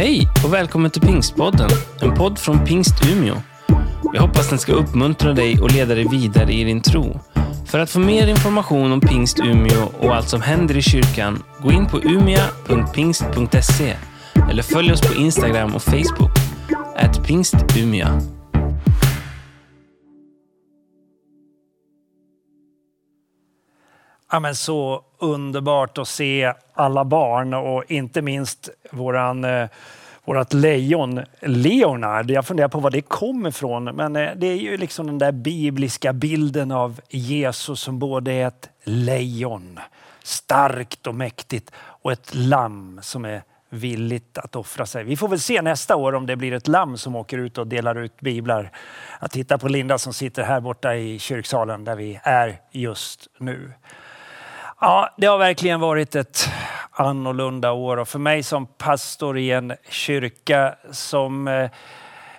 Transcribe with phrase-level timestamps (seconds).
[0.00, 1.70] Hej och välkommen till Pingstpodden,
[2.02, 3.34] en podd från Pingst Umeå.
[4.12, 7.20] Jag hoppas den ska uppmuntra dig och leda dig vidare i din tro.
[7.66, 11.72] För att få mer information om Pingst Umeå och allt som händer i kyrkan, gå
[11.72, 13.96] in på umia.pingst.se
[14.50, 16.30] eller följ oss på Instagram och Facebook,
[16.96, 18.20] at pingstumia.
[24.32, 29.68] Ja, men så underbart att se alla barn och inte minst våran, eh,
[30.24, 32.30] vårt lejon Leonard.
[32.30, 33.84] Jag funderar på var det kommer ifrån.
[33.84, 38.46] Men eh, det är ju liksom den där bibliska bilden av Jesus som både är
[38.46, 39.78] ett lejon,
[40.22, 45.04] starkt och mäktigt och ett lamm som är villigt att offra sig.
[45.04, 47.66] Vi får väl se nästa år om det blir ett lamm som åker ut och
[47.66, 48.70] delar ut biblar.
[49.18, 53.72] Att titta på Linda som sitter här borta i kyrksalen där vi är just nu.
[54.82, 56.48] Ja, det har verkligen varit ett
[56.90, 61.70] annorlunda år och för mig som pastor i en kyrka som eh,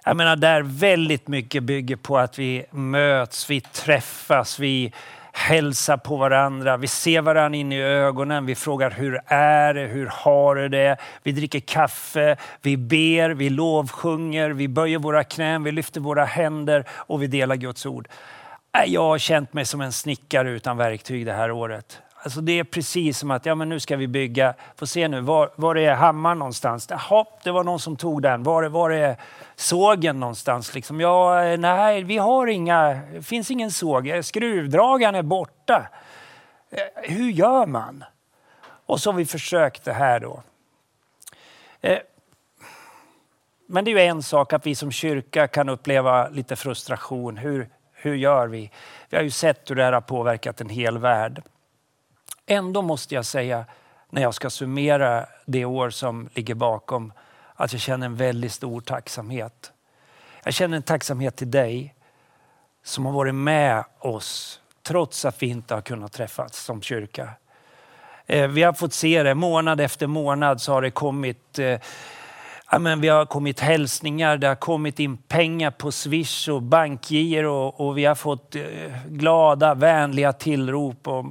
[0.05, 4.93] jag menar där väldigt mycket bygger på att vi möts, vi träffas, vi
[5.31, 10.07] hälsar på varandra, vi ser varandra in i ögonen, vi frågar hur är det, hur
[10.07, 10.97] har du det?
[11.23, 16.85] Vi dricker kaffe, vi ber, vi lovsjunger, vi böjer våra knän, vi lyfter våra händer
[16.91, 18.07] och vi delar Guds ord.
[18.77, 22.01] Äh, jag har känt mig som en snickare utan verktyg det här året.
[22.23, 24.53] Alltså det är precis som att ja, men nu ska vi bygga.
[24.75, 26.87] Få se nu, var, var är hammaren någonstans?
[26.89, 28.43] Jaha, det var någon som tog den.
[28.43, 29.15] Var, var är
[29.55, 30.75] sågen någonstans?
[30.75, 34.07] Liksom, ja, eh, nej, vi har inga, det finns ingen såg.
[34.07, 35.89] Eh, skruvdragaren är borta.
[36.69, 38.03] Eh, hur gör man?
[38.85, 40.43] Och så har vi försökt det här då.
[43.67, 47.37] Men det är ju en sak att vi som kyrka kan uppleva lite frustration.
[47.37, 48.71] Hur, hur gör vi?
[49.09, 51.43] Vi har ju sett hur det här har påverkat en hel värld.
[52.51, 53.65] Ändå måste jag säga,
[54.09, 57.13] när jag ska summera det år som ligger bakom,
[57.55, 59.71] att jag känner en väldigt stor tacksamhet.
[60.43, 61.95] Jag känner en tacksamhet till dig
[62.83, 67.29] som har varit med oss trots att vi inte har kunnat träffas som kyrka.
[68.25, 71.79] Eh, vi har fått se det månad efter månad så har det kommit eh,
[72.73, 77.53] Ja, men vi har kommit hälsningar, det har kommit in pengar på Swish och bankgiro
[77.53, 78.63] och, och vi har fått eh,
[79.07, 81.07] glada, vänliga tillrop.
[81.07, 81.25] Och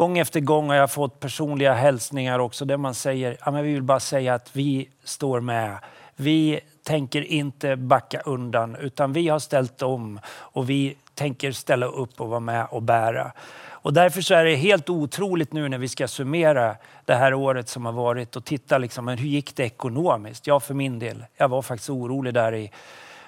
[0.00, 3.72] Gång efter gång har jag fått personliga hälsningar också där man säger, ja, men vi
[3.72, 5.78] vill bara säga att vi står med.
[6.16, 12.20] Vi tänker inte backa undan utan vi har ställt om och vi tänker ställa upp
[12.20, 13.32] och vara med och bära.
[13.62, 17.68] Och därför så är det helt otroligt nu när vi ska summera det här året
[17.68, 20.46] som har varit och titta liksom, men hur gick det ekonomiskt?
[20.46, 22.70] Jag för min del, jag var faktiskt orolig där i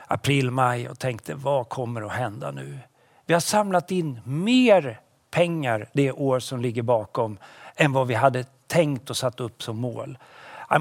[0.06, 2.78] april, maj och tänkte vad kommer att hända nu?
[3.27, 5.00] Vi har samlat in mer
[5.32, 7.38] pengar det år som ligger bakom
[7.76, 10.19] än vad vi hade tänkt och satt upp som mål.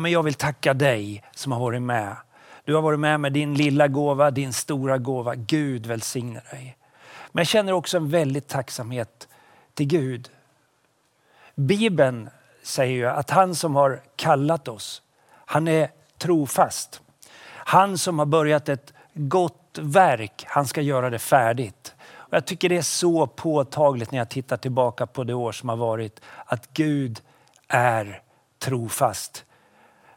[0.07, 2.16] jag vill tacka dig som har varit med.
[2.66, 5.35] Du har varit med med din lilla gåva, din stora gåva.
[5.35, 6.78] Gud välsigne dig.
[7.31, 9.28] Men jag känner också en väldigt tacksamhet
[9.73, 10.29] till Gud.
[11.56, 12.29] Bibeln
[12.63, 15.01] säger ju att han som har kallat oss,
[15.45, 17.01] han är trofast.
[17.47, 21.95] Han som har börjat ett gott verk, han ska göra det färdigt.
[22.31, 25.69] Och jag tycker det är så påtagligt när jag tittar tillbaka på det år som
[25.69, 27.22] har varit att Gud
[27.68, 28.22] är
[28.59, 29.46] trofast.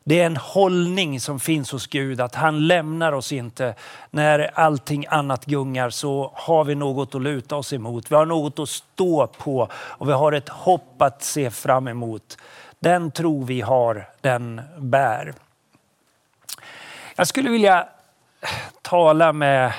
[0.05, 3.75] Det är en hållning som finns hos Gud att han lämnar oss inte.
[4.11, 8.11] När allting annat gungar så har vi något att luta oss emot.
[8.11, 12.39] Vi har något att stå på och vi har ett hopp att se fram emot.
[12.79, 15.35] Den tro vi har, den bär.
[17.17, 17.89] Jag skulle vilja
[18.83, 19.73] tala med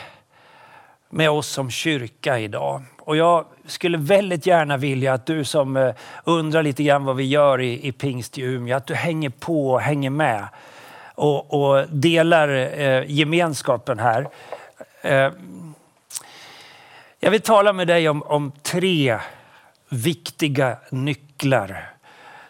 [1.09, 2.83] med oss som kyrka idag.
[2.99, 7.23] Och jag skulle väldigt gärna vilja att du som eh, undrar lite grann vad vi
[7.23, 10.47] gör i, i Pingst i Umeå, att du hänger på och hänger med
[11.15, 12.49] och, och delar
[12.79, 14.27] eh, gemenskapen här.
[15.01, 15.31] Eh,
[17.19, 19.19] jag vill tala med dig om, om tre
[19.89, 21.94] viktiga nycklar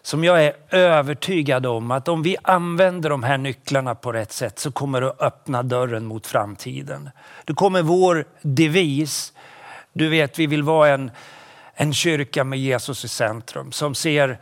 [0.06, 4.60] som jag är övertygad om att om vi använder de här nycklarna på rätt sätt
[4.60, 7.10] så kommer det att öppna dörren mot framtiden.
[7.46, 9.34] Då kommer vår devis,
[9.94, 11.12] du vet vi vill vara en,
[11.74, 14.40] en kyrka med Jesus i centrum som ser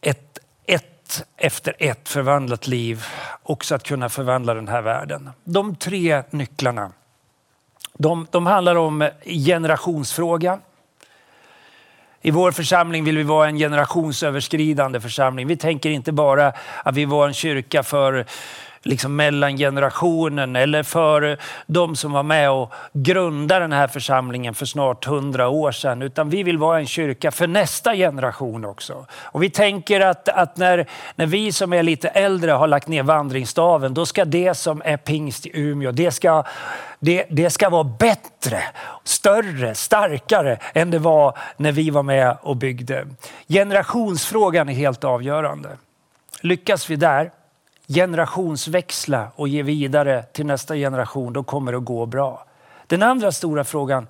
[0.00, 3.04] ett, ett efter ett förvandlat liv
[3.42, 5.30] också att kunna förvandla den här världen.
[5.44, 6.92] De tre nycklarna,
[7.94, 10.60] de, de handlar om generationsfrågan,
[12.22, 15.46] i vår församling vill vi vara en generationsöverskridande församling.
[15.46, 18.26] Vi tänker inte bara att vi var en kyrka för
[18.82, 24.66] liksom mellan generationen eller för de som var med och grundade den här församlingen för
[24.66, 26.02] snart hundra år sedan.
[26.02, 29.06] Utan vi vill vara en kyrka för nästa generation också.
[29.12, 30.86] Och vi tänker att, att när,
[31.16, 34.96] när vi som är lite äldre har lagt ner vandringsstaven, då ska det som är
[34.96, 36.44] pingst i Umeå, det ska,
[37.00, 38.62] det, det ska vara bättre,
[39.04, 43.06] större, starkare än det var när vi var med och byggde.
[43.48, 45.68] Generationsfrågan är helt avgörande.
[46.40, 47.30] Lyckas vi där,
[47.88, 52.44] generationsväxla och ge vidare till nästa generation, då kommer det att gå bra.
[52.86, 54.06] Den andra stora frågan,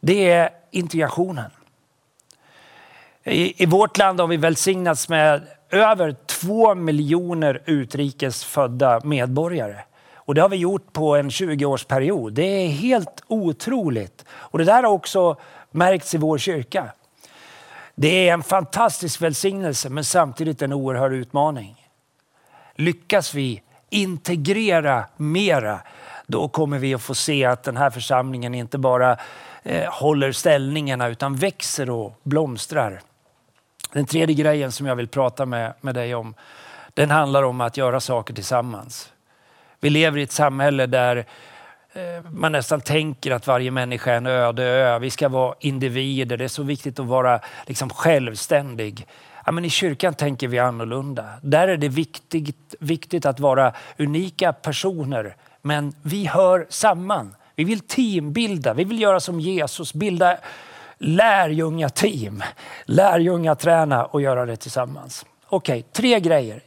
[0.00, 1.50] det är integrationen.
[3.24, 9.76] I, I, vårt land har vi välsignats med över två miljoner utrikesfödda medborgare.
[10.14, 12.30] Och det har vi gjort på en 20-årsperiod.
[12.30, 14.24] Det är helt otroligt.
[14.30, 15.36] Och det där har också
[15.70, 16.92] märkts i vår kyrka.
[17.94, 21.85] Det är en fantastisk välsignelse men samtidigt en oerhörd utmaning.
[22.76, 25.80] Lyckas vi integrera mera,
[26.26, 29.16] då kommer vi att få se att den här församlingen inte bara
[29.62, 33.00] eh, håller ställningarna utan växer och blomstrar.
[33.92, 36.34] Den tredje grejen som jag vill prata med, med dig om,
[36.94, 39.12] den handlar om att göra saker tillsammans.
[39.80, 41.16] Vi lever i ett samhälle där
[41.92, 44.98] eh, man nästan tänker att varje människa är en öde ö.
[44.98, 46.36] Vi ska vara individer.
[46.36, 49.06] Det är så viktigt att vara liksom självständig.
[49.46, 51.24] Ja, men I kyrkan tänker vi annorlunda.
[51.42, 55.36] Där är det viktigt, viktigt att vara unika personer.
[55.62, 57.34] Men vi hör samman.
[57.54, 58.74] Vi vill teambilda.
[58.74, 59.94] Vi vill göra som Jesus.
[59.94, 60.36] Bilda
[60.98, 62.42] lärjungateam.
[62.84, 65.26] Lärjungaträna och göra det tillsammans.
[65.48, 66.60] Okej, okay, tre grejer.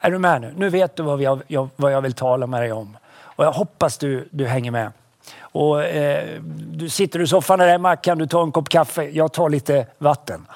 [0.00, 0.54] Är du med nu?
[0.56, 2.96] Nu vet du vad jag, jag, vad jag vill tala med dig om.
[3.20, 4.92] Och jag hoppas du, du hänger med.
[5.40, 6.40] Och, eh,
[6.72, 9.02] du sitter i soffan där hemma, kan du ta en kopp kaffe?
[9.02, 10.46] Jag tar lite vatten.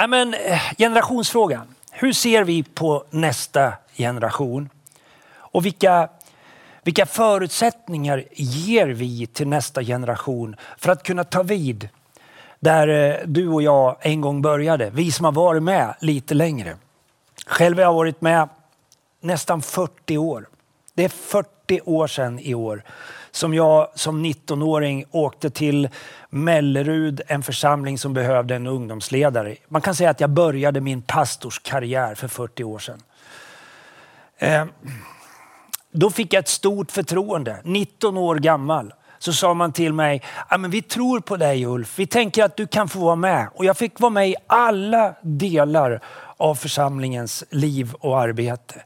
[0.00, 1.74] Ja, men, eh, generationsfrågan.
[1.90, 4.68] Hur ser vi på nästa generation?
[5.32, 6.08] Och vilka,
[6.82, 11.88] vilka förutsättningar ger vi till nästa generation för att kunna ta vid
[12.60, 14.90] där eh, du och jag en gång började.
[14.90, 16.76] Vi som har varit med lite längre.
[17.46, 18.48] Själv har jag varit med
[19.20, 20.48] nästan 40 år.
[20.94, 22.82] Det är 40 år sedan i år
[23.30, 25.88] som jag som 19-åring åkte till
[26.30, 29.56] Mellerud, en församling som behövde en ungdomsledare.
[29.68, 33.02] Man kan säga att jag började min pastorskarriär för 40 år sedan.
[34.38, 34.64] Eh,
[35.92, 40.22] då fick jag ett stort förtroende, 19 år gammal så sa man till mig,
[40.58, 43.48] men vi tror på dig Ulf, vi tänker att du kan få vara med.
[43.54, 46.00] Och jag fick vara med i alla delar
[46.36, 48.82] av församlingens liv och arbete.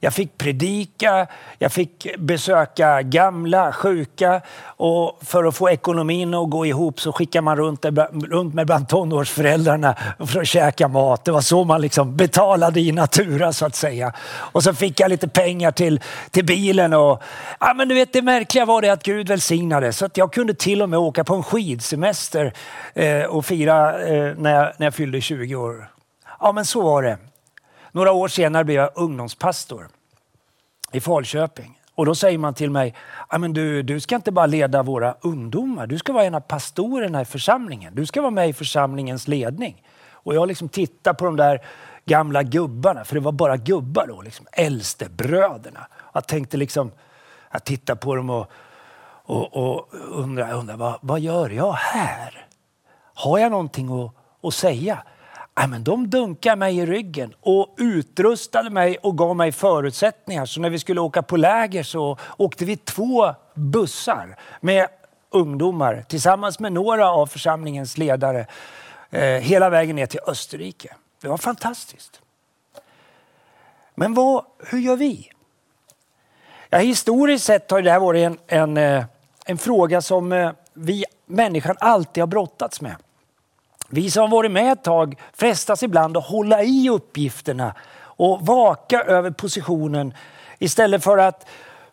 [0.00, 1.26] Jag fick predika,
[1.58, 7.42] jag fick besöka gamla, sjuka och för att få ekonomin att gå ihop så skickade
[7.42, 7.84] man runt,
[8.30, 11.24] runt med bland tonårsföräldrarna för att käka mat.
[11.24, 14.12] Det var så man liksom betalade i natura så att säga.
[14.36, 16.00] Och så fick jag lite pengar till,
[16.30, 17.22] till bilen och
[17.60, 20.54] ja, men du vet det märkliga var det att Gud välsignade så att jag kunde
[20.54, 22.52] till och med åka på en skidsemester
[22.94, 25.90] eh, och fira eh, när, jag, när jag fyllde 20 år.
[26.40, 27.18] Ja men så var det.
[27.96, 29.88] Några år senare blev jag ungdomspastor
[30.92, 31.80] i Falköping.
[31.94, 32.94] Och då säger man till mig,
[33.38, 37.22] men du, du ska inte bara leda våra ungdomar, du ska vara en av pastorerna
[37.22, 37.94] i församlingen.
[37.94, 39.82] Du ska vara med i församlingens ledning.
[40.10, 41.64] Och jag liksom tittar på de där
[42.04, 45.86] gamla gubbarna, för det var bara gubbar då, liksom, äldstebröderna.
[46.14, 46.90] Jag tänkte liksom,
[47.50, 48.50] jag tittar på dem och,
[49.24, 52.46] och, och undrar, undrar vad, vad gör jag här?
[53.14, 55.02] Har jag någonting att, att säga?
[55.58, 60.46] Nej, men de dunkade mig i ryggen och utrustade mig och gav mig förutsättningar.
[60.46, 64.88] Så när vi skulle åka på läger så åkte vi två bussar med
[65.30, 68.46] ungdomar tillsammans med några av församlingens ledare
[69.10, 70.94] eh, hela vägen ner till Österrike.
[71.20, 72.20] Det var fantastiskt.
[73.94, 75.30] Men vad, hur gör vi?
[76.70, 79.04] Ja, historiskt sett har det här varit en, en, eh,
[79.44, 82.96] en fråga som eh, vi människan alltid har brottats med.
[83.88, 89.30] Vi som varit med ett tag frestas ibland att hålla i uppgifterna och vaka över
[89.30, 90.14] positionen
[90.58, 91.46] istället för att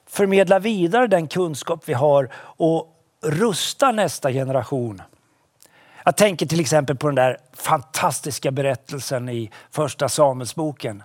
[0.07, 2.87] förmedla vidare den kunskap vi har och
[3.21, 5.01] rusta nästa generation.
[6.05, 11.03] Jag tänker till exempel på den där fantastiska berättelsen i första Samuelsboken.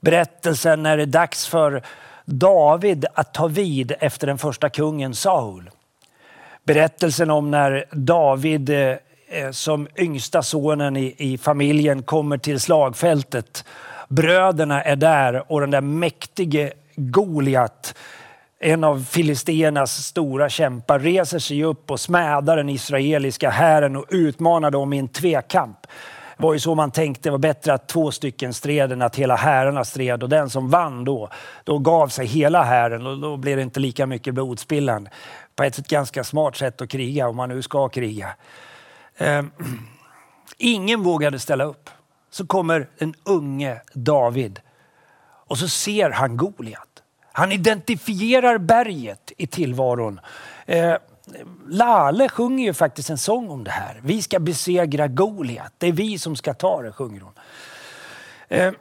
[0.00, 1.82] Berättelsen när det är dags för
[2.24, 5.70] David att ta vid efter den första kungen Saul.
[6.64, 8.96] Berättelsen om när David eh,
[9.30, 13.64] Eh, som yngsta sonen i, i familjen kommer till slagfältet.
[14.08, 17.94] Bröderna är där och den där mäktige Goliat,
[18.60, 24.70] en av filisternas stora kämpar, reser sig upp och smädar den israeliska hären och utmanar
[24.70, 25.78] dem i en tvekamp.
[26.36, 29.16] Det var ju så man tänkte, det var bättre att två stycken stred än att
[29.16, 30.22] hela härarna stred.
[30.22, 31.28] Och den som vann då,
[31.64, 35.08] då gav sig hela hären och då blev det inte lika mycket blodspillan.
[35.56, 38.28] På ett sätt ganska smart sätt att kriga, om man nu ska kriga.
[39.18, 39.42] Eh,
[40.58, 41.90] ingen vågade ställa upp.
[42.30, 44.60] Så kommer den unge David
[45.48, 47.02] och så ser han Goliat.
[47.32, 50.20] Han identifierar berget i tillvaron.
[50.66, 50.94] Eh,
[51.68, 54.00] Lale sjunger ju faktiskt en sång om det här.
[54.04, 55.72] Vi ska besegra Goliat.
[55.78, 57.32] Det är vi som ska ta det, sjunger hon.
[58.48, 58.72] Eh,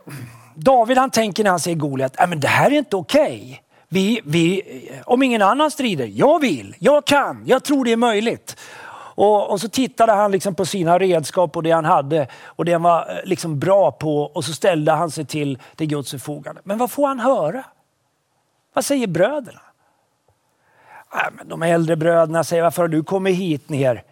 [0.56, 3.26] David han tänker när han ser Goliat, äh, men det här är inte okej.
[3.26, 3.58] Okay.
[3.90, 4.62] Vi, vi,
[5.06, 8.58] om ingen annan strider, jag vill, jag kan, jag tror det är möjligt.
[9.18, 12.74] Och, och, så tittade han liksom på sina redskap och det han hade och det
[12.74, 16.62] han var eh, liksom bra på och så ställde han sig till, till Guds förfogande.
[16.64, 17.64] Men vad får han höra?
[18.74, 19.62] Vad säger bröderna?
[21.46, 24.04] de äldre bröderna säger, varför har du kommit hit ner?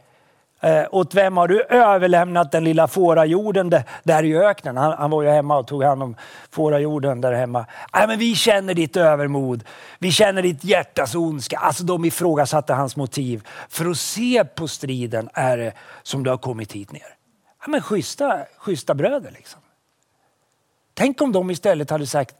[0.66, 4.78] Eh, åt vem har du överlämnat den lilla fårajorden där i öknen?
[4.78, 6.16] Han, han var ju hemma och tog hand om
[6.52, 7.66] fårajorden där hemma.
[7.94, 9.64] Nej, men vi känner ditt övermod.
[10.00, 11.58] Vi känner ditt hjärtas ondska.
[11.58, 13.48] Alltså de ifrågasatte hans motiv.
[13.70, 17.16] För att se på striden är det som du har kommit hit ner.
[17.62, 19.62] Ja, men schyssta, schyssta bröder liksom.
[20.94, 22.36] Tänk om de istället hade sagt,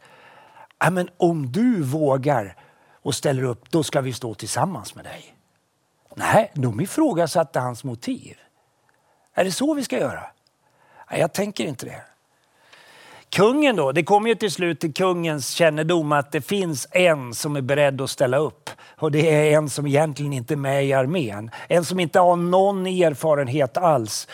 [0.78, 2.56] ja, men om du vågar
[3.02, 5.35] och ställer upp, då ska vi stå tillsammans med dig.
[6.18, 8.36] Nej, de ifrågasatte hans motiv.
[9.34, 10.22] Är det så vi ska göra?
[11.10, 12.02] Nej, jag tänker inte det.
[13.30, 17.56] Kungen då, det kommer ju till slut till kungens kännedom att det finns en som
[17.56, 18.70] är beredd att ställa upp.
[18.98, 21.50] Och det är en som egentligen inte är med i armén.
[21.68, 24.28] En som inte har någon erfarenhet alls.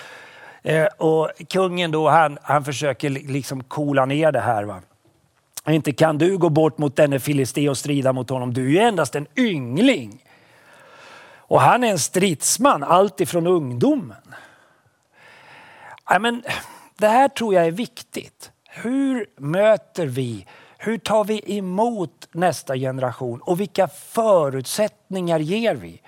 [0.62, 4.64] Eh, och kungen då, han, han försöker liksom kola ner det här.
[4.64, 4.82] Va?
[5.68, 8.54] Inte kan du gå bort mot denne filisté och strida mot honom.
[8.54, 10.24] Du är ju endast en yngling.
[11.52, 14.34] Och han är en stridsman alltifrån ungdomen.
[16.08, 16.42] Ja, men,
[16.98, 18.50] det här tror jag är viktigt.
[18.68, 20.46] Hur möter vi,
[20.78, 26.02] hur tar vi emot nästa generation och vilka förutsättningar ger vi?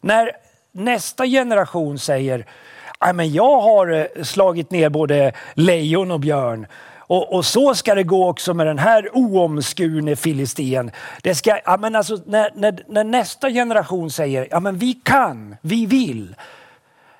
[0.00, 0.32] När
[0.72, 2.46] nästa generation säger
[3.00, 6.66] ja, men jag har eh, slagit ner både lejon och björn
[7.08, 10.90] och, och, så ska det gå också med den här oomskurne filisten.
[11.22, 15.56] Det ska, ja, men alltså, när, när, när, nästa generation säger ja men vi kan,
[15.60, 16.36] vi vill.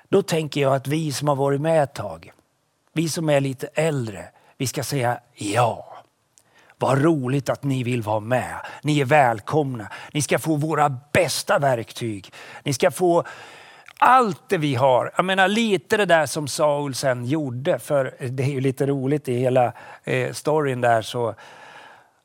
[0.09, 2.31] Då tänker jag att vi som har varit med ett tag,
[2.93, 4.25] vi som är lite äldre,
[4.57, 5.93] vi ska säga ja.
[6.79, 8.55] Vad roligt att ni vill vara med.
[8.83, 9.87] Ni är välkomna.
[10.13, 12.31] Ni ska få våra bästa verktyg.
[12.63, 13.23] Ni ska få
[13.99, 15.11] allt det vi har.
[15.15, 19.29] Jag menar lite det där som Saul sen gjorde, för det är ju lite roligt
[19.29, 19.73] i hela
[20.03, 21.35] eh, storyn där så,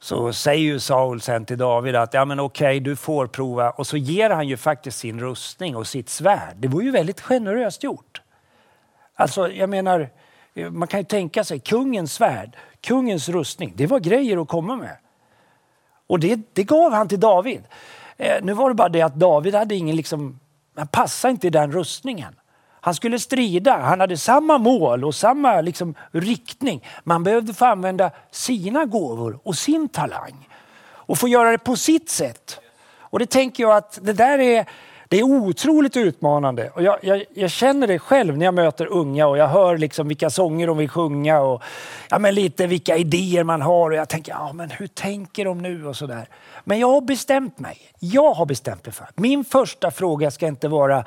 [0.00, 3.70] så säger ju Saul sen till David att ja men okej, du får prova.
[3.70, 6.56] Och så ger han ju faktiskt sin rustning och sitt svärd.
[6.56, 8.22] Det var ju väldigt generöst gjort.
[9.14, 10.10] Alltså jag menar,
[10.54, 14.76] eh, man kan ju tänka sig kungens svärd, kungens rustning, det var grejer att komma
[14.76, 14.96] med.
[16.06, 17.62] Och det, det gav han till David.
[18.16, 20.38] Eh, nu var det bara det att David hade ingen liksom
[20.76, 22.34] han passade inte i den rustningen.
[22.80, 26.88] Han skulle strida, han hade samma mål och samma liksom, riktning.
[27.04, 30.48] Man behövde få använda sina gåvor och sin talang
[30.84, 32.60] och få göra det på sitt sätt.
[32.98, 34.66] Och det tänker jag att det där är,
[35.12, 36.70] det är otroligt utmanande.
[36.70, 40.08] Och jag, jag, jag, känner det själv när jag möter unga och jag hör liksom
[40.08, 41.62] vilka sånger de vill sjunga och
[42.10, 43.90] ja, men lite vilka idéer man har.
[43.90, 46.28] Och jag tänker, ja, men hur tänker de nu och sådär.
[46.64, 47.78] Men jag har bestämt mig.
[47.98, 51.04] Jag har bestämt mig för att min första fråga ska inte vara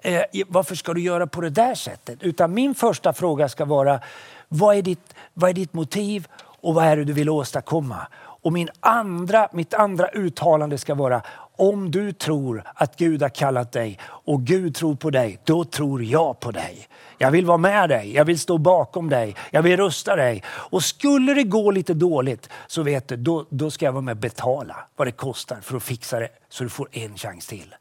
[0.00, 2.22] eh, varför ska du göra på det där sättet?
[2.22, 4.00] Utan min första fråga ska vara
[4.48, 6.28] vad är ditt, vad är ditt motiv
[6.60, 8.06] och vad är det du vill åstadkomma?
[8.16, 11.22] Och min andra, mitt andra uttalande ska vara
[11.56, 16.04] om du tror att Gud har kallat dig och Gud tror på dig, då tror
[16.04, 16.88] jag på dig.
[17.18, 20.42] Jag vill vara med dig, jag vill stå bakom dig, jag vill rusta dig.
[20.46, 24.12] Och skulle det gå lite dåligt så vet du, då, då ska jag vara med
[24.12, 27.74] och betala vad det kostar för att fixa det så du får en chans till.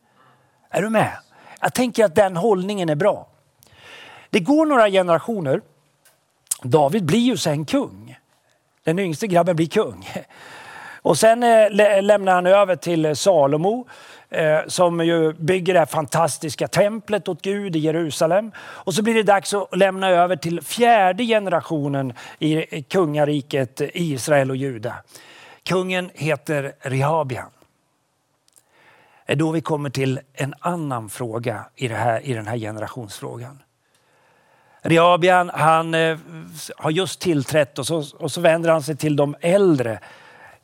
[0.70, 1.18] Är du med?
[1.62, 3.28] Jag tänker att den hållningen är bra.
[4.30, 5.62] Det går några generationer.
[6.64, 8.18] David blir ju sen kung.
[8.84, 10.10] Den yngste grabben blir kung.
[11.04, 13.88] Och sen eh, lämnar han över till eh, Salomo
[14.30, 18.52] eh, som ju bygger det här fantastiska templet åt Gud i Jerusalem.
[18.58, 24.50] Och så blir det dags att lämna över till fjärde generationen i kungariket eh, Israel
[24.50, 24.96] och Juda.
[25.64, 27.50] Kungen heter Rehabian.
[29.26, 32.58] Det är då vi kommer till en annan fråga i, det här, i den här
[32.58, 33.64] generationsfrågan.
[34.82, 36.18] Rehabian han eh,
[36.78, 40.00] har just tillträtt och så, och så vänder han sig till de äldre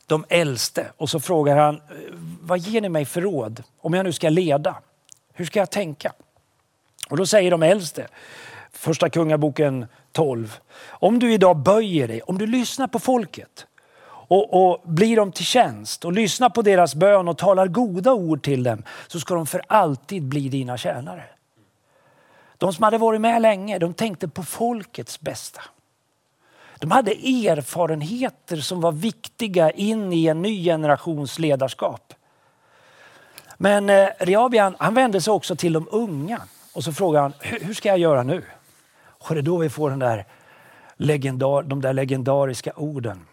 [0.09, 1.81] de äldste och så frågar han, eh,
[2.41, 4.75] vad ger ni mig för råd om jag nu ska leda?
[5.33, 6.13] Hur ska jag tänka?
[7.09, 8.07] Och då säger de äldste,
[8.71, 10.59] första kungaboken 12.
[10.87, 13.65] Om du idag böjer dig, om du lyssnar på folket
[14.29, 18.43] och, och blir dem till tjänst och lyssnar på deras bön och talar goda ord
[18.43, 21.23] till dem så ska de för alltid bli dina tjänare.
[22.57, 25.61] De som hade varit med länge, de tänkte på folkets bästa.
[26.79, 32.13] De hade erfarenheter som var viktiga in i en ny generations ledarskap.
[33.57, 36.41] Men eh, Rehabian, han vände sig också till de unga
[36.73, 38.43] och så frågade han, hur ska jag göra nu?
[39.03, 40.25] Och det är då vi får den där
[40.97, 43.25] legendar, de där legendariska orden.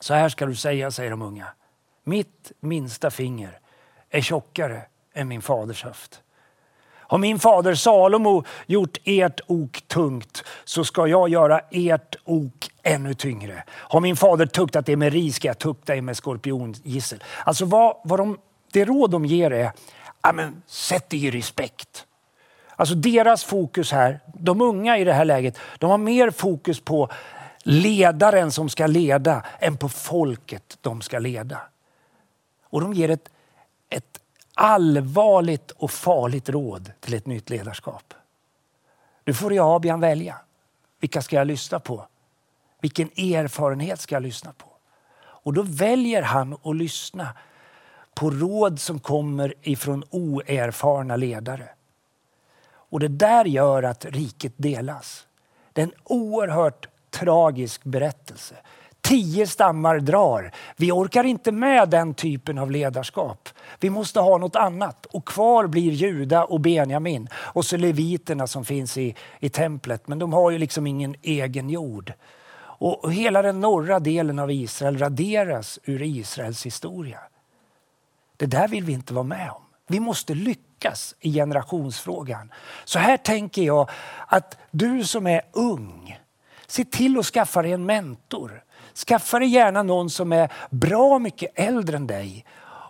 [0.00, 1.46] Så här ska du säga, säger de unga.
[2.04, 3.58] Mitt minsta finger
[4.10, 6.22] är tjockare än min faders höft.
[7.10, 13.14] Har min fader Salomo gjort ert ok tungt så ska jag göra ert ok ännu
[13.14, 13.64] tyngre.
[13.68, 17.24] Har min fader tuktat det med ris ska jag tukta er med skorpiongissel.
[17.44, 18.38] Alltså vad, vad de,
[18.72, 19.72] det råd de ger är,
[20.20, 22.06] amen, sätt dig i respekt.
[22.76, 27.08] Alltså deras fokus här, de unga i det här läget, de har mer fokus på
[27.62, 31.60] ledaren som ska leda än på folket de ska leda.
[32.62, 33.28] Och de ger ett,
[33.90, 34.20] ett
[34.60, 38.14] allvarligt och farligt råd till ett nytt ledarskap.
[39.24, 40.36] Nu får Rehabian välja.
[41.00, 42.06] Vilka ska jag lyssna på?
[42.80, 44.66] Vilken erfarenhet ska jag lyssna på?
[45.20, 47.28] Och då väljer han att lyssna
[48.14, 51.68] på råd som kommer ifrån oerfarna ledare.
[52.68, 55.26] Och det där gör att riket delas.
[55.72, 58.54] Det är en oerhört tragisk berättelse.
[59.00, 60.52] Tio stammar drar.
[60.76, 63.48] Vi orkar inte med den typen av ledarskap.
[63.80, 65.06] Vi måste ha något annat.
[65.06, 70.08] Och kvar blir Juda och Benjamin och så leviterna som finns i, i templet.
[70.08, 72.12] Men de har ju liksom ingen egen jord.
[72.78, 77.20] Och, och hela den norra delen av Israel raderas ur Israels historia.
[78.36, 79.62] Det där vill vi inte vara med om.
[79.86, 82.52] Vi måste lyckas i generationsfrågan.
[82.84, 83.90] Så här tänker jag
[84.26, 86.18] att du som är ung,
[86.66, 88.62] se till att skaffa dig en mentor.
[89.06, 92.44] Skaffa dig gärna någon som är bra mycket äldre än dig.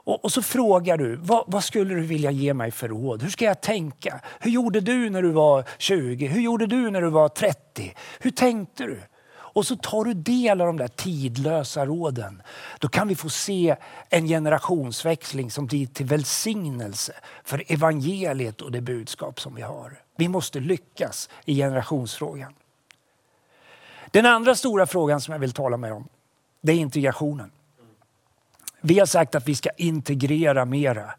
[0.09, 3.23] Och, och så frågar du, vad, vad, skulle du vilja ge mig för råd?
[3.23, 4.21] Hur ska jag tänka?
[4.41, 6.27] Hur gjorde du när du var 20?
[6.27, 7.95] Hur gjorde du när du var 30?
[8.19, 9.01] Hur tänkte du?
[9.31, 12.43] Och så tar du del av de där tidlösa råden.
[12.79, 13.77] Då kan vi få se
[14.09, 17.13] en generationsväxling som blir till välsignelse
[17.45, 20.01] för evangeliet och det budskap som vi har.
[20.17, 22.55] Vi måste lyckas i generationsfrågan.
[24.11, 26.09] Den andra stora frågan som jag vill tala med om,
[26.61, 27.51] det är integrationen.
[28.81, 31.15] Vi har sagt att vi ska integrera mera.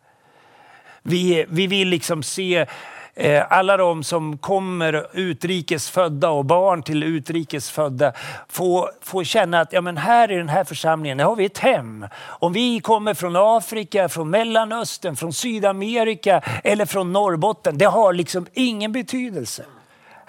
[1.02, 2.66] Vi, vi vill liksom se
[3.14, 8.14] eh, alla de som kommer utrikesfödda och barn till utrikesfödda
[8.48, 12.06] få, få känna att ja, men här i den här församlingen har vi ett hem.
[12.26, 18.48] Om vi kommer från Afrika, från Mellanöstern, från Sydamerika eller från Norrbotten, det har liksom
[18.54, 19.66] ingen betydelse.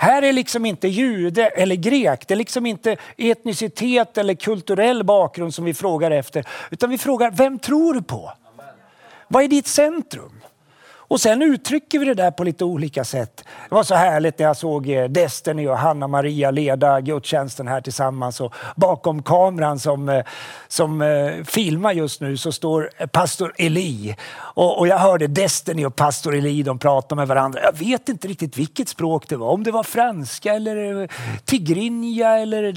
[0.01, 5.55] Här är liksom inte jude eller grek, det är liksom inte etnicitet eller kulturell bakgrund
[5.55, 6.47] som vi frågar efter.
[6.71, 8.33] Utan vi frågar, vem tror du på?
[9.29, 10.41] Vad är ditt centrum?
[11.11, 13.45] Och sen uttrycker vi det där på lite olika sätt.
[13.69, 17.81] Det var så härligt när jag såg eh, Destiny och Hanna Maria leda gudstjänsten här
[17.81, 18.41] tillsammans.
[18.41, 20.25] Och bakom kameran som, eh,
[20.69, 24.17] som eh, filmar just nu så står pastor Eli.
[24.33, 27.61] Och, och jag hörde Destiny och pastor Eli, de pratade med varandra.
[27.63, 29.49] Jag vet inte riktigt vilket språk det var.
[29.49, 31.09] Om det var franska eller
[31.45, 32.75] tigrinja eller...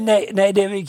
[0.00, 0.86] Nej, nej det är,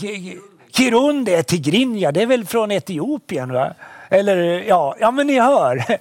[0.71, 3.53] Kirundi är tigrinja, det är väl från Etiopien?
[3.53, 3.73] Va?
[4.10, 5.84] Eller ja, ja men ni hör.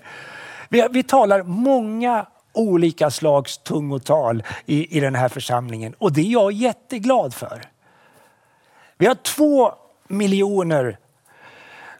[0.68, 6.32] Vi, vi talar många olika slags tungotal i, i den här församlingen och det är
[6.32, 7.62] jag jätteglad för.
[8.98, 9.72] Vi har två
[10.08, 10.98] miljoner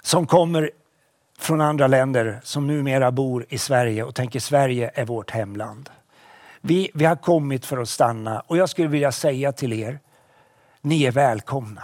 [0.02, 0.70] som kommer
[1.38, 5.90] från andra länder som numera bor i Sverige och tänker Sverige är vårt hemland.
[6.60, 9.98] Vi, vi har kommit för att stanna och jag skulle vilja säga till er,
[10.80, 11.82] ni är välkomna.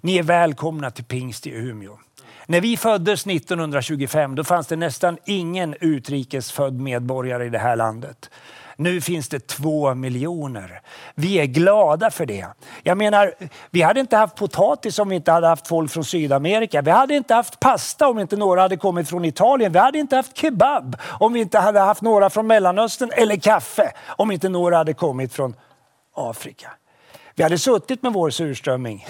[0.00, 1.98] Ni är välkomna till pingst i Umeå.
[2.46, 8.30] När vi föddes 1925 då fanns det nästan ingen utrikesfödd medborgare i det här landet.
[8.76, 10.80] Nu finns det två miljoner.
[11.14, 12.46] Vi är glada för det.
[12.82, 13.34] Jag menar,
[13.70, 16.82] vi hade inte haft potatis om vi inte hade haft folk från Sydamerika.
[16.82, 19.72] Vi hade inte haft pasta om inte några hade kommit från Italien.
[19.72, 23.92] Vi hade inte haft kebab om vi inte hade haft några från Mellanöstern eller kaffe
[24.06, 25.56] om inte några hade kommit från
[26.14, 26.70] Afrika.
[27.34, 29.06] Vi hade suttit med vår surströmming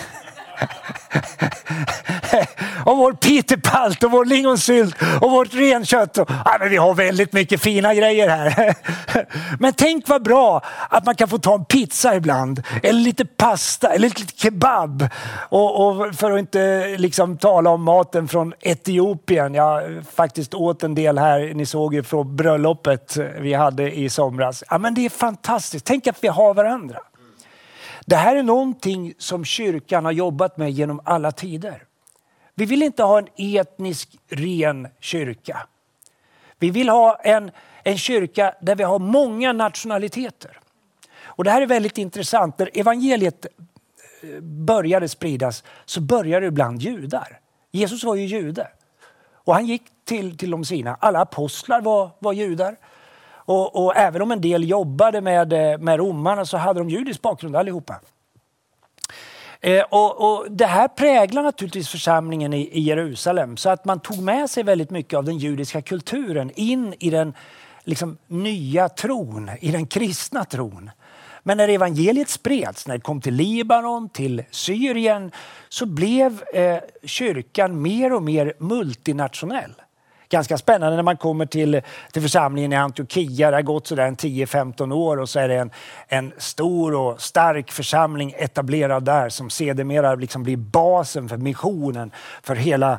[2.84, 6.18] och vår pitepalt och vår lingonsylt och vårt renkött.
[6.18, 8.74] Och, ja, men vi har väldigt mycket fina grejer här.
[9.58, 12.62] men tänk vad bra att man kan få ta en pizza ibland.
[12.82, 15.08] Eller lite pasta eller lite kebab.
[15.48, 19.54] Och, och för att inte liksom tala om maten från Etiopien.
[19.54, 19.82] Jag
[20.14, 21.54] faktiskt åt en del här.
[21.54, 24.64] Ni såg ju från bröllopet vi hade i somras.
[24.70, 25.86] Ja, men det är fantastiskt.
[25.86, 26.98] Tänk att vi har varandra.
[28.06, 31.84] Det här är någonting som kyrkan har jobbat med genom alla tider.
[32.54, 35.66] Vi vill inte ha en etnisk ren kyrka.
[36.58, 37.50] Vi vill ha en,
[37.82, 40.58] en kyrka där vi har många nationaliteter.
[41.24, 42.58] Och Det här är väldigt intressant.
[42.58, 43.46] När evangeliet
[44.22, 47.40] eh, började spridas så började det bland judar.
[47.70, 48.68] Jesus var ju jude.
[49.34, 50.96] Och han gick till, till de sina.
[51.00, 52.76] Alla apostlar var, var judar.
[53.44, 57.22] Och, och, även om en del jobbade med, eh, med romarna så hade de judisk
[57.22, 58.00] bakgrund allihopa.
[59.60, 64.22] Eh, och, och, det här präglar naturligtvis församlingen i, i, Jerusalem så att man tog
[64.22, 67.34] med sig väldigt mycket av den judiska kulturen in i den
[67.84, 70.90] liksom, nya tron, i den kristna tron.
[71.42, 75.30] Men när evangeliet spreds, när det kom till Libanon, till Syrien,
[75.68, 79.74] så blev eh, kyrkan mer och mer multinationell.
[80.32, 83.50] Ganska spännande när man kommer till, till församlingen i Antiochia.
[83.50, 85.70] Det har gått sådär 10-15 år och så är det en,
[86.08, 92.10] en stor och stark församling etablerad där som sedermera liksom blir basen för missionen,
[92.42, 92.98] för, hela,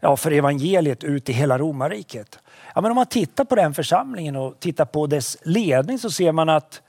[0.00, 2.38] ja, för evangeliet ut i hela romarriket.
[2.74, 6.32] Ja, men om man tittar på den församlingen och tittar på dess ledning så ser
[6.32, 6.82] man att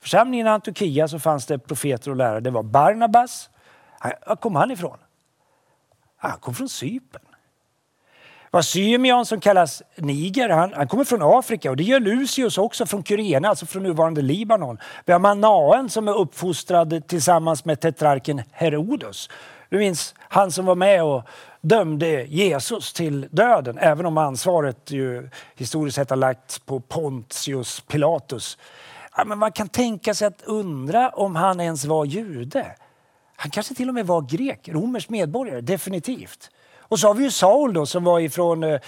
[0.00, 2.40] församlingen i Antiochia så fanns det profeter och lärare.
[2.40, 3.50] Det var Barnabas.
[4.26, 4.98] Var kom han ifrån?
[6.16, 7.33] Han kom från Cypern
[8.54, 12.86] var Symeon som kallas Niger, han, han, kommer från Afrika och det gör Lucius också
[12.86, 14.78] från Kyrene, alltså från nuvarande Libanon.
[15.04, 19.30] Vi har Manaen som är uppfostrad tillsammans med tetrarken Herodos.
[19.68, 21.22] Du minns han som var med och
[21.60, 28.58] dömde Jesus till döden, även om ansvaret ju historiskt sett har lagts på Pontius Pilatus.
[29.16, 32.66] Ja, men man kan tänka sig att undra om han ens var jude.
[33.36, 36.50] Han kanske till och med var grek, romersk medborgare, definitivt.
[36.94, 38.80] Och så har vi ju Saul då som var ifrån eh,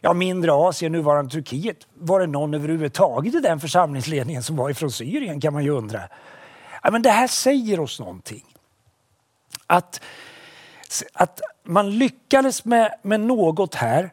[0.00, 1.86] ja, mindre Asien, nuvarande Turkiet.
[1.94, 6.00] Var det någon överhuvudtaget i den församlingsledningen som var ifrån Syrien kan man ju undra.
[6.82, 8.44] Ja, men det här säger oss någonting.
[9.66, 10.00] Att,
[11.12, 14.10] att man lyckades med, med något här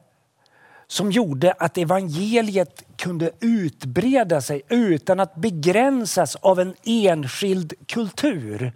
[0.88, 8.74] som gjorde att evangeliet kunde utbreda sig utan att begränsas av en enskild kultur.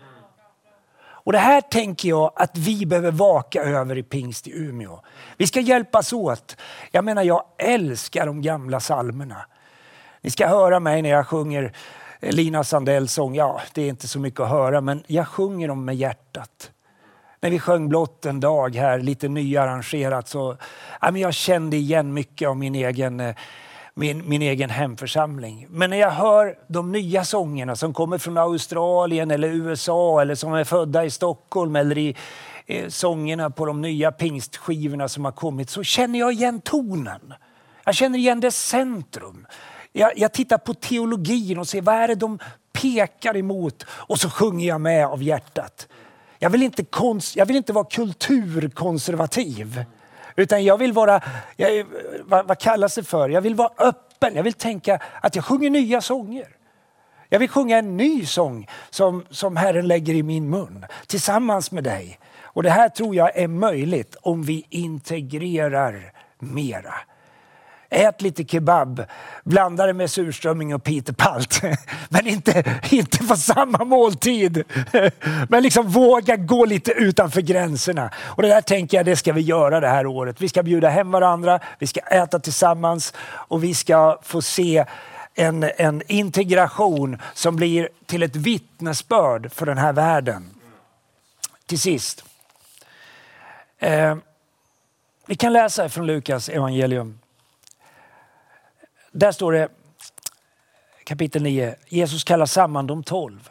[1.23, 4.99] Och det här tänker jag att vi behöver vaka över i pingst i Umeå.
[5.37, 6.57] Vi ska hjälpas åt.
[6.91, 9.45] Jag menar, jag älskar de gamla salmerna.
[10.21, 11.73] Ni ska höra mig när jag sjunger
[12.21, 13.35] Lina Sandells sång.
[13.35, 16.71] Ja, det är inte så mycket att höra, men jag sjunger dem med hjärtat.
[17.41, 20.57] När vi sjöng Blott en dag här, lite nyarrangerat, så
[21.01, 23.35] ja, men jag kände igen mycket av min egen eh,
[23.99, 25.67] min, min egen hemförsamling.
[25.69, 30.53] Men när jag hör de nya sångerna som kommer från Australien eller USA eller som
[30.53, 32.15] är födda i Stockholm eller i
[32.65, 37.33] eh, sångerna på de nya pingstskivorna som har kommit så känner jag igen tonen.
[37.85, 39.47] Jag känner igen dess centrum.
[39.91, 42.39] Jag, jag tittar på teologin och ser vad är det de
[42.73, 45.87] pekar emot och så sjunger jag med av hjärtat.
[46.39, 49.85] Jag vill inte, konst, jag vill inte vara kulturkonservativ.
[50.39, 51.21] Utan jag vill vara,
[51.55, 51.85] jag,
[52.23, 53.29] vad, vad kallas det för?
[53.29, 54.35] Jag vill vara öppen.
[54.35, 56.47] Jag vill tänka att jag sjunger nya sånger.
[57.29, 61.83] Jag vill sjunga en ny sång som, som Herren lägger i min mun tillsammans med
[61.83, 62.19] dig.
[62.41, 66.93] Och det här tror jag är möjligt om vi integrerar mera.
[67.91, 69.05] Ät lite kebab,
[69.43, 71.61] blanda det med surströmming och pitepalt.
[72.09, 74.63] Men inte, inte på samma måltid.
[75.49, 78.11] Men liksom våga gå lite utanför gränserna.
[78.17, 80.41] Och det där tänker jag, det ska vi göra det här året.
[80.41, 84.85] Vi ska bjuda hem varandra, vi ska äta tillsammans och vi ska få se
[85.35, 90.49] en, en integration som blir till ett vittnesbörd för den här världen.
[91.65, 92.23] Till sist.
[93.79, 94.17] Eh,
[95.25, 97.18] vi kan läsa från Lukas evangelium
[99.11, 99.69] där står det
[101.03, 101.75] kapitel 9.
[101.87, 103.49] Jesus kallar samman de tolv.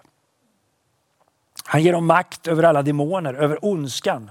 [1.64, 4.30] Han ger dem makt över alla demoner, över ondskan.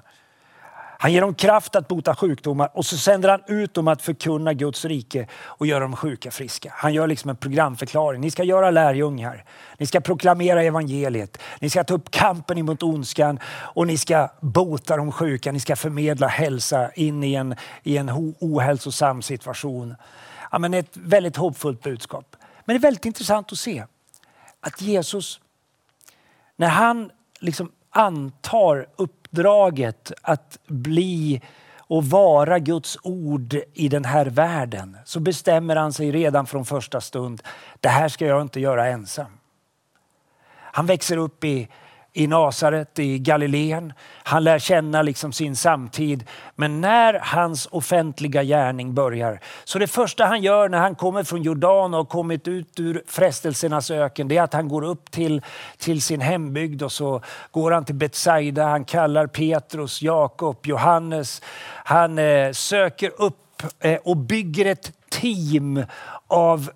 [0.99, 4.53] Han ger dem kraft att bota sjukdomar och så sänder han ut dem att förkunna
[4.53, 6.73] Guds rike och göra de sjuka friska.
[6.75, 8.21] Han gör liksom en programförklaring.
[8.21, 9.43] Ni ska göra lärjungar.
[9.77, 11.37] Ni ska proklamera evangeliet.
[11.59, 15.51] Ni ska ta upp kampen emot ondskan och ni ska bota de sjuka.
[15.51, 19.95] Ni ska förmedla hälsa in i en, i en ohälsosam situation
[20.51, 22.35] ja, men ett väldigt hoppfullt budskap.
[22.65, 23.85] Men det är väldigt intressant att se
[24.61, 25.39] att Jesus,
[26.55, 31.41] när han liksom antar uppdraget att bli
[31.77, 37.01] och vara Guds ord i den här världen så bestämmer han sig redan från första
[37.01, 37.41] stund.
[37.79, 39.37] Det här ska jag inte göra ensam.
[40.53, 41.67] Han växer upp i,
[42.17, 43.93] i Nasaret i Galileen.
[44.23, 46.23] Han lär känna liksom sin samtid.
[46.55, 51.41] Men när hans offentliga gärning börjar, så det första han gör när han kommer från
[51.43, 55.41] Jordan och kommit ut ur frestelsernas öken, det är att han går upp till,
[55.77, 58.67] till sin hembygd och så går han till Betsaida.
[58.67, 61.41] Han kallar Petrus, Jakob, Johannes.
[61.83, 65.83] Han eh, söker upp eh, och bygger ett team
[66.27, 66.69] av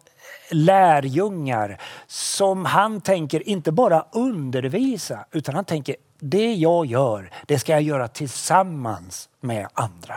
[0.51, 7.71] lärjungar som han tänker inte bara undervisa utan han tänker det jag gör, det ska
[7.71, 10.15] jag göra tillsammans med andra.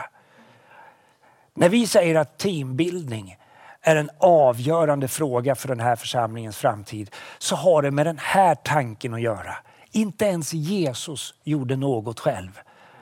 [1.53, 3.37] När vi säger att teambildning
[3.81, 8.55] är en avgörande fråga för den här församlingens framtid så har det med den här
[8.55, 9.55] tanken att göra.
[9.91, 12.59] Inte ens Jesus gjorde något själv.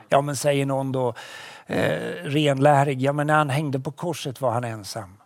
[0.10, 1.14] Ja men säger någon då,
[1.68, 5.18] eh, renlärig, ja men när han hängde på korset var han ensam.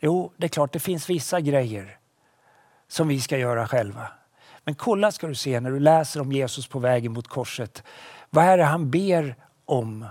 [0.00, 1.98] Jo, det är klart det finns vissa grejer
[2.88, 4.08] som vi ska göra själva.
[4.64, 7.82] Men kolla ska du se när du läser om Jesus på vägen mot korset.
[8.30, 10.06] Vad är det han ber om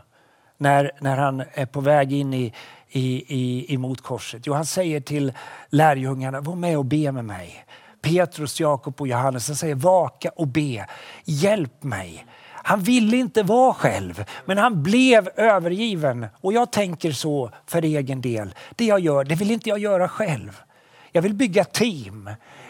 [0.57, 2.53] när, när han är på väg in i,
[2.89, 4.47] i, i, emot korset?
[4.47, 5.33] Jo, han säger till
[5.69, 7.65] lärjungarna, var med och be med mig.
[8.01, 10.87] Petrus, Jakob och Johannes, han säger vaka och be.
[11.23, 12.25] Hjälp mig.
[12.67, 16.27] Han ville inte vara själv, men han blev övergiven.
[16.41, 18.55] Och jag tänker så för egen del.
[18.75, 20.61] Det jag gör, det vill inte jag göra själv.
[21.11, 22.29] Jag vill bygga team.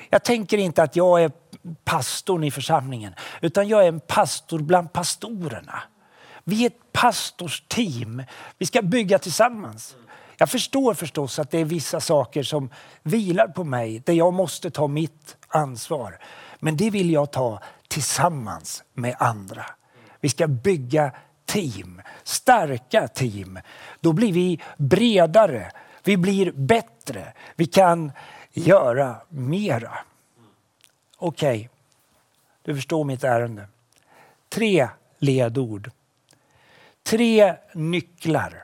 [0.09, 1.31] Jag tänker inte att jag är
[1.83, 5.83] pastorn i församlingen, utan jag är en pastor bland pastorerna.
[6.43, 8.23] Vi är ett pastorsteam.
[8.57, 9.95] Vi ska bygga tillsammans.
[10.37, 12.69] Jag förstår förstås att det är vissa saker som
[13.03, 16.19] vilar på mig, där jag måste ta mitt ansvar.
[16.59, 19.65] Men det vill jag ta tillsammans med andra.
[20.19, 21.11] Vi ska bygga
[21.45, 23.59] team, starka team.
[23.99, 25.71] Då blir vi bredare,
[26.03, 28.11] vi blir bättre, vi kan
[28.53, 29.97] göra mera.
[31.17, 31.69] Okej, okay.
[32.61, 33.67] du förstår mitt ärende.
[34.49, 35.91] Tre ledord.
[37.03, 38.63] Tre nycklar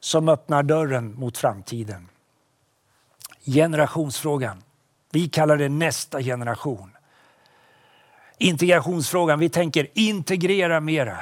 [0.00, 2.08] som öppnar dörren mot framtiden.
[3.44, 4.62] Generationsfrågan.
[5.10, 6.97] Vi kallar det nästa generation.
[8.38, 11.18] Integrationsfrågan, vi tänker integrera mera.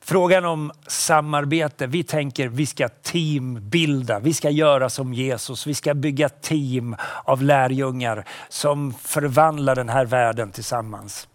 [0.00, 5.94] Frågan om samarbete, vi tänker vi ska teambilda, vi ska göra som Jesus, vi ska
[5.94, 11.28] bygga team av lärjungar som förvandlar den här världen tillsammans.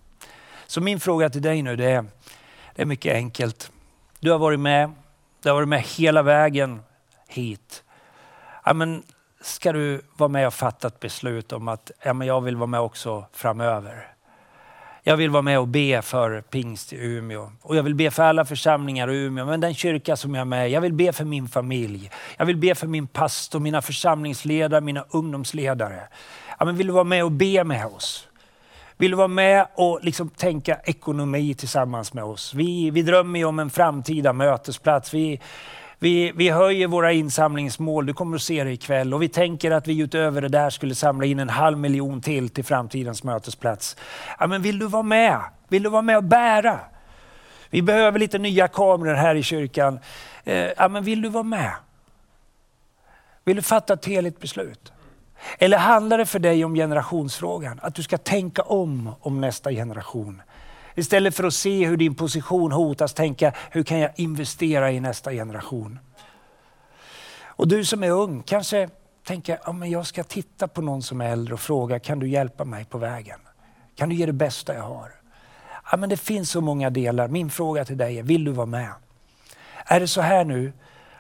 [0.68, 2.06] Så min fråga till dig nu det är,
[2.76, 3.72] det är mycket enkelt.
[4.20, 4.92] Du har varit med,
[5.44, 6.80] du har varit med hela vägen
[7.28, 7.84] hit.
[8.66, 9.04] Ja, men
[9.42, 12.68] ska du vara med och fatta ett beslut om att ja, men jag vill vara
[12.68, 14.17] med också framöver?
[15.08, 17.52] Jag vill vara med och be för pingst i Umeå.
[17.62, 20.46] Och jag vill be för alla församlingar i Umeå, men den kyrka som jag är
[20.46, 22.12] med Jag vill be för min familj.
[22.38, 26.02] Jag vill be för min pastor, mina församlingsledare, mina ungdomsledare.
[26.60, 28.28] Ja, men vill du vara med och be med oss?
[28.98, 32.54] Vill du vara med och liksom tänka ekonomi tillsammans med oss?
[32.54, 35.14] Vi, vi drömmer ju om en framtida mötesplats.
[35.14, 35.42] Vi,
[36.00, 39.14] vi, vi höjer våra insamlingsmål, du kommer att se det ikväll.
[39.14, 42.50] Och vi tänker att vi utöver det där skulle samla in en halv miljon till
[42.50, 43.96] till framtidens mötesplats.
[44.40, 45.40] Ja, men vill du vara med?
[45.68, 46.80] Vill du vara med och bära?
[47.70, 50.00] Vi behöver lite nya kameror här i kyrkan.
[50.44, 51.72] Eh, ja, men vill du vara med?
[53.44, 54.92] Vill du fatta ett heligt beslut?
[55.60, 57.80] Eller handlar det för dig om generationsfrågan?
[57.84, 60.42] Att du ska tänka om om nästa generation?
[60.98, 65.32] Istället för att se hur din position hotas, tänka hur kan jag investera i nästa
[65.32, 66.00] generation?
[67.46, 68.90] Och du som är ung kanske
[69.24, 72.30] tänker, ja, men jag ska titta på någon som är äldre och fråga, kan du
[72.30, 73.40] hjälpa mig på vägen?
[73.96, 75.12] Kan du ge det bästa jag har?
[75.92, 77.28] Ja, men det finns så många delar.
[77.28, 78.94] Min fråga till dig är, vill du vara med?
[79.86, 80.74] Är det så här nu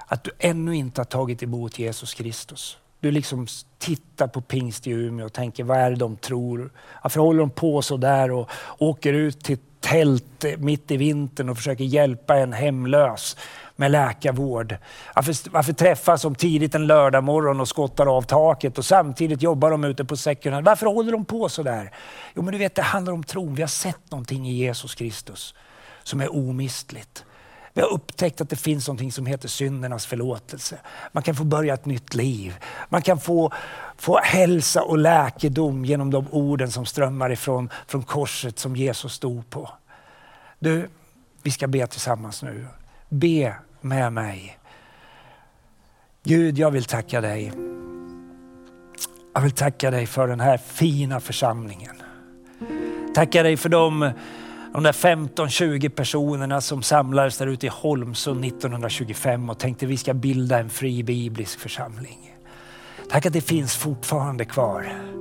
[0.05, 2.77] att du ännu inte har tagit emot Jesus Kristus?
[2.99, 6.71] Du liksom tittar på pingst i Umeå och tänker, vad är det de tror?
[7.03, 11.57] Varför håller de på så där och åker ut till tält mitt i vintern och
[11.57, 13.37] försöker hjälpa en hemlös
[13.75, 14.77] med läkarvård.
[15.15, 19.71] Varför, varför träffas de tidigt en lördag morgon och skottar av taket och samtidigt jobbar
[19.71, 21.91] de ute på second Varför håller de på så där?
[22.35, 23.55] Jo men du vet det handlar om tron.
[23.55, 25.53] Vi har sett någonting i Jesus Kristus
[26.03, 27.25] som är omistligt.
[27.77, 30.77] Vi har upptäckt att det finns något som heter syndernas förlåtelse.
[31.11, 32.55] Man kan få börja ett nytt liv.
[32.89, 33.51] Man kan få,
[33.97, 39.49] få hälsa och läkedom genom de orden som strömmar ifrån från korset som Jesus stod
[39.49, 39.69] på.
[40.59, 40.89] Du,
[41.43, 42.67] vi ska be tillsammans nu.
[43.09, 44.59] Be med mig.
[46.23, 47.53] Gud, jag vill tacka dig.
[49.33, 52.01] Jag vill tacka dig för den här fina församlingen.
[53.15, 54.11] Tacka dig för de
[54.73, 60.13] de där 15-20 personerna som samlades där ute i Holmsund 1925 och tänkte vi ska
[60.13, 62.33] bilda en fri biblisk församling.
[63.09, 65.16] Tack att det finns fortfarande kvar.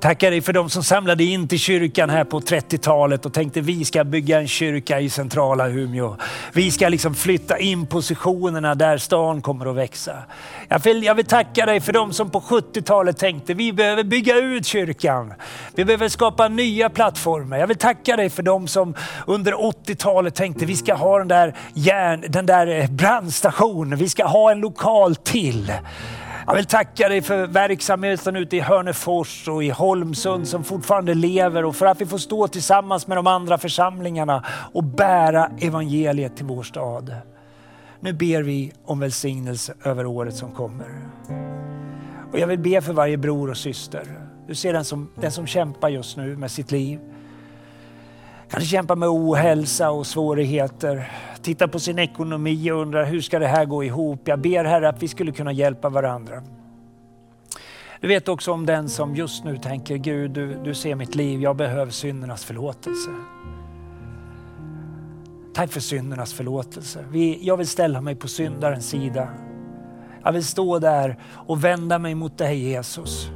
[0.00, 3.84] Tackar dig för de som samlade in till kyrkan här på 30-talet och tänkte vi
[3.84, 6.16] ska bygga en kyrka i centrala Umeå.
[6.52, 10.12] Vi ska liksom flytta in positionerna där stan kommer att växa.
[10.68, 14.36] Jag vill, jag vill tacka dig för de som på 70-talet tänkte vi behöver bygga
[14.36, 15.34] ut kyrkan.
[15.74, 17.58] Vi behöver skapa nya plattformar.
[17.58, 18.94] Jag vill tacka dig för de som
[19.26, 24.50] under 80-talet tänkte vi ska ha den där, järn, den där brandstationen, vi ska ha
[24.50, 25.72] en lokal till.
[26.46, 31.64] Jag vill tacka dig för verksamheten ute i Hörnefors och i Holmsund som fortfarande lever
[31.64, 36.46] och för att vi får stå tillsammans med de andra församlingarna och bära evangeliet till
[36.46, 37.14] vår stad.
[38.00, 40.88] Nu ber vi om välsignelse över året som kommer.
[42.32, 44.18] Och jag vill be för varje bror och syster.
[44.46, 47.00] Du ser den som, den som kämpar just nu med sitt liv.
[48.50, 51.12] Kanske kämpar med ohälsa och svårigheter.
[51.42, 54.28] Tittar på sin ekonomi och undrar hur ska det här gå ihop?
[54.28, 56.42] Jag ber Herre att vi skulle kunna hjälpa varandra.
[58.00, 61.40] Du vet också om den som just nu tänker Gud, du, du ser mitt liv,
[61.42, 63.10] jag behöver syndernas förlåtelse.
[65.54, 67.04] Tack för syndernas förlåtelse.
[67.10, 69.28] Vi, jag vill ställa mig på syndarens sida.
[70.24, 73.30] Jag vill stå där och vända mig mot dig Jesus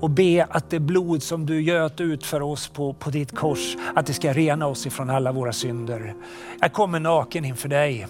[0.00, 3.76] och be att det blod som du göt ut för oss på, på ditt kors,
[3.94, 6.14] att det ska rena oss ifrån alla våra synder.
[6.60, 8.06] Jag kommer naken inför dig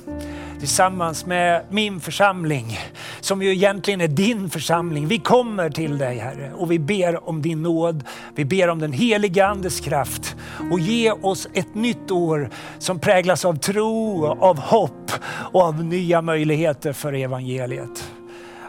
[0.58, 2.78] tillsammans med min församling,
[3.20, 5.06] som ju egentligen är din församling.
[5.06, 8.04] Vi kommer till dig Herre och vi ber om din nåd.
[8.34, 10.36] Vi ber om den heliga Andes kraft
[10.72, 16.22] och ge oss ett nytt år som präglas av tro, av hopp och av nya
[16.22, 18.10] möjligheter för evangeliet.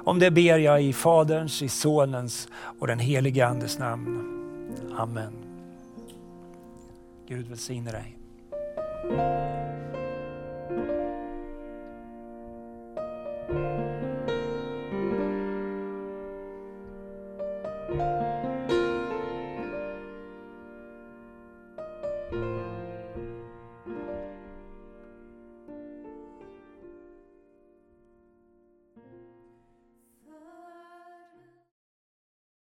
[0.04, 2.48] Om det ber jag i Faderns, i Sonens
[2.80, 4.28] och den helige Andes namn.
[4.98, 5.34] Amen.
[7.28, 8.18] Gud välsigne dig.
[13.52, 13.81] thank